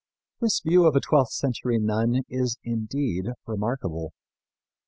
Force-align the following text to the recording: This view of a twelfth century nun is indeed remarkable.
This 0.39 0.61
view 0.61 0.87
of 0.87 0.95
a 0.95 0.99
twelfth 0.99 1.31
century 1.33 1.77
nun 1.77 2.23
is 2.27 2.57
indeed 2.63 3.27
remarkable. 3.45 4.13